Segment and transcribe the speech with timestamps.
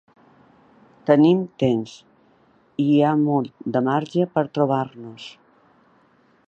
[1.09, 1.93] Tenim temps
[2.85, 5.29] i hi ha molt de marge per trobar-nos.